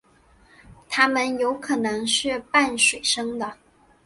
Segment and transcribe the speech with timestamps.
[0.89, 3.55] 它们有可能是半水生的。